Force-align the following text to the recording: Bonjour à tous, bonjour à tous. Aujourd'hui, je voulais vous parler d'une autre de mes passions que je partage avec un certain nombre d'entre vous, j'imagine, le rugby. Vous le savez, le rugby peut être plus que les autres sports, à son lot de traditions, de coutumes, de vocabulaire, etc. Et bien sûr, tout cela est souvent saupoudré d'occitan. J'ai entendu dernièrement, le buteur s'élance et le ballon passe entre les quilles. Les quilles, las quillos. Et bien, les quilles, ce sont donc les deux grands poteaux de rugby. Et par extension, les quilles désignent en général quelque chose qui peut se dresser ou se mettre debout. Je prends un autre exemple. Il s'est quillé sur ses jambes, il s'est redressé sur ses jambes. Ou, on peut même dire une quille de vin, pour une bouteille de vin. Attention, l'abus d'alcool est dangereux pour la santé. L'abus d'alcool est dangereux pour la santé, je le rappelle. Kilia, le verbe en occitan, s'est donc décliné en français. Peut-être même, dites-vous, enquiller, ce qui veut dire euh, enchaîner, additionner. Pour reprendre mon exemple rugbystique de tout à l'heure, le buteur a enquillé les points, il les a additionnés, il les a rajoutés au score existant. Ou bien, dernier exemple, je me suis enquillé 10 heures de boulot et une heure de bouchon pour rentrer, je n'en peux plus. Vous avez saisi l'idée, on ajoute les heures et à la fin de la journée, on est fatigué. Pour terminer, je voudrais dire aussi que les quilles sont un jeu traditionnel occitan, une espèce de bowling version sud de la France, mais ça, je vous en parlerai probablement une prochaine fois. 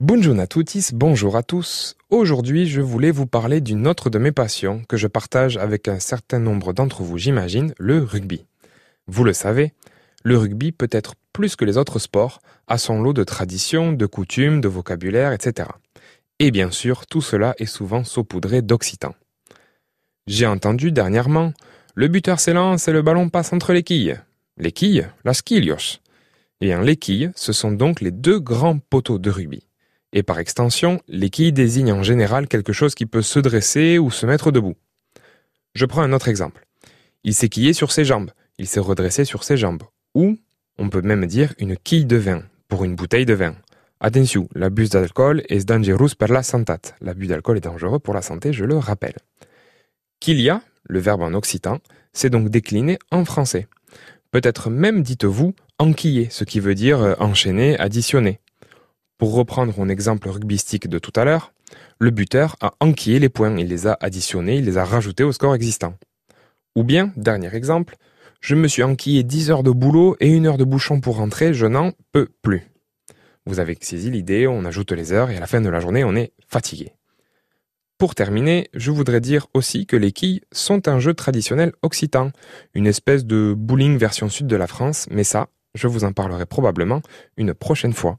Bonjour 0.00 0.38
à 0.38 0.46
tous, 0.46 0.92
bonjour 0.92 1.36
à 1.36 1.42
tous. 1.42 1.96
Aujourd'hui, 2.10 2.66
je 2.66 2.82
voulais 2.82 3.10
vous 3.10 3.24
parler 3.24 3.62
d'une 3.62 3.86
autre 3.86 4.10
de 4.10 4.18
mes 4.18 4.30
passions 4.30 4.82
que 4.86 4.98
je 4.98 5.06
partage 5.06 5.56
avec 5.56 5.88
un 5.88 6.00
certain 6.00 6.38
nombre 6.38 6.74
d'entre 6.74 7.02
vous, 7.02 7.16
j'imagine, 7.16 7.72
le 7.78 8.02
rugby. 8.02 8.44
Vous 9.06 9.24
le 9.24 9.32
savez, 9.32 9.72
le 10.22 10.36
rugby 10.36 10.70
peut 10.70 10.90
être 10.92 11.14
plus 11.32 11.56
que 11.56 11.64
les 11.64 11.78
autres 11.78 11.98
sports, 11.98 12.42
à 12.66 12.76
son 12.76 13.00
lot 13.00 13.14
de 13.14 13.24
traditions, 13.24 13.94
de 13.94 14.04
coutumes, 14.04 14.60
de 14.60 14.68
vocabulaire, 14.68 15.32
etc. 15.32 15.70
Et 16.40 16.50
bien 16.50 16.70
sûr, 16.70 17.06
tout 17.06 17.22
cela 17.22 17.54
est 17.56 17.64
souvent 17.64 18.04
saupoudré 18.04 18.60
d'occitan. 18.60 19.14
J'ai 20.26 20.46
entendu 20.46 20.92
dernièrement, 20.92 21.54
le 21.94 22.08
buteur 22.08 22.38
s'élance 22.38 22.86
et 22.86 22.92
le 22.92 23.00
ballon 23.00 23.30
passe 23.30 23.54
entre 23.54 23.72
les 23.72 23.82
quilles. 23.82 24.20
Les 24.58 24.72
quilles, 24.72 25.08
las 25.24 25.40
quillos. 25.40 26.00
Et 26.60 26.66
bien, 26.66 26.82
les 26.82 26.96
quilles, 26.96 27.32
ce 27.34 27.54
sont 27.54 27.72
donc 27.72 28.02
les 28.02 28.10
deux 28.10 28.40
grands 28.40 28.78
poteaux 28.78 29.18
de 29.18 29.30
rugby. 29.30 29.62
Et 30.12 30.22
par 30.22 30.38
extension, 30.38 31.00
les 31.08 31.30
quilles 31.30 31.52
désignent 31.52 31.92
en 31.92 32.02
général 32.02 32.48
quelque 32.48 32.72
chose 32.72 32.94
qui 32.94 33.06
peut 33.06 33.22
se 33.22 33.38
dresser 33.38 33.98
ou 33.98 34.10
se 34.10 34.26
mettre 34.26 34.50
debout. 34.50 34.76
Je 35.74 35.84
prends 35.84 36.02
un 36.02 36.12
autre 36.12 36.28
exemple. 36.28 36.64
Il 37.24 37.34
s'est 37.34 37.48
quillé 37.48 37.72
sur 37.72 37.92
ses 37.92 38.04
jambes, 38.04 38.30
il 38.58 38.66
s'est 38.66 38.80
redressé 38.80 39.24
sur 39.24 39.44
ses 39.44 39.56
jambes. 39.56 39.82
Ou, 40.14 40.38
on 40.78 40.88
peut 40.88 41.02
même 41.02 41.26
dire 41.26 41.54
une 41.58 41.76
quille 41.76 42.06
de 42.06 42.16
vin, 42.16 42.42
pour 42.68 42.84
une 42.84 42.94
bouteille 42.94 43.26
de 43.26 43.34
vin. 43.34 43.54
Attention, 44.00 44.48
l'abus 44.54 44.88
d'alcool 44.88 45.42
est 45.48 45.66
dangereux 45.66 46.10
pour 46.18 46.28
la 46.28 46.42
santé. 46.42 46.74
L'abus 47.00 47.26
d'alcool 47.26 47.56
est 47.56 47.64
dangereux 47.64 47.98
pour 47.98 48.14
la 48.14 48.22
santé, 48.22 48.52
je 48.52 48.64
le 48.64 48.76
rappelle. 48.76 49.16
Kilia, 50.20 50.62
le 50.88 50.98
verbe 50.98 51.22
en 51.22 51.34
occitan, 51.34 51.78
s'est 52.12 52.30
donc 52.30 52.48
décliné 52.48 52.98
en 53.10 53.24
français. 53.24 53.68
Peut-être 54.30 54.70
même, 54.70 55.02
dites-vous, 55.02 55.54
enquiller, 55.78 56.28
ce 56.30 56.44
qui 56.44 56.60
veut 56.60 56.74
dire 56.74 57.00
euh, 57.00 57.14
enchaîner, 57.18 57.78
additionner. 57.78 58.40
Pour 59.18 59.34
reprendre 59.34 59.72
mon 59.78 59.88
exemple 59.88 60.28
rugbystique 60.28 60.88
de 60.88 60.98
tout 60.98 61.12
à 61.16 61.24
l'heure, 61.24 61.52
le 61.98 62.10
buteur 62.10 62.56
a 62.60 62.74
enquillé 62.80 63.18
les 63.18 63.30
points, 63.30 63.56
il 63.56 63.68
les 63.68 63.86
a 63.86 63.96
additionnés, 64.00 64.56
il 64.56 64.66
les 64.66 64.76
a 64.76 64.84
rajoutés 64.84 65.24
au 65.24 65.32
score 65.32 65.54
existant. 65.54 65.94
Ou 66.76 66.84
bien, 66.84 67.12
dernier 67.16 67.54
exemple, 67.54 67.96
je 68.42 68.54
me 68.54 68.68
suis 68.68 68.82
enquillé 68.82 69.22
10 69.22 69.50
heures 69.50 69.62
de 69.62 69.70
boulot 69.70 70.16
et 70.20 70.28
une 70.28 70.46
heure 70.46 70.58
de 70.58 70.64
bouchon 70.64 71.00
pour 71.00 71.16
rentrer, 71.16 71.54
je 71.54 71.66
n'en 71.66 71.92
peux 72.12 72.28
plus. 72.42 72.68
Vous 73.46 73.58
avez 73.58 73.78
saisi 73.80 74.10
l'idée, 74.10 74.46
on 74.46 74.66
ajoute 74.66 74.92
les 74.92 75.12
heures 75.12 75.30
et 75.30 75.36
à 75.36 75.40
la 75.40 75.46
fin 75.46 75.62
de 75.62 75.70
la 75.70 75.80
journée, 75.80 76.04
on 76.04 76.14
est 76.14 76.32
fatigué. 76.46 76.92
Pour 77.96 78.14
terminer, 78.14 78.68
je 78.74 78.90
voudrais 78.90 79.22
dire 79.22 79.46
aussi 79.54 79.86
que 79.86 79.96
les 79.96 80.12
quilles 80.12 80.42
sont 80.52 80.86
un 80.88 81.00
jeu 81.00 81.14
traditionnel 81.14 81.72
occitan, 81.80 82.32
une 82.74 82.86
espèce 82.86 83.24
de 83.24 83.54
bowling 83.56 83.96
version 83.96 84.28
sud 84.28 84.46
de 84.46 84.56
la 84.56 84.66
France, 84.66 85.06
mais 85.10 85.24
ça, 85.24 85.48
je 85.74 85.88
vous 85.88 86.04
en 86.04 86.12
parlerai 86.12 86.44
probablement 86.44 87.00
une 87.38 87.54
prochaine 87.54 87.94
fois. 87.94 88.18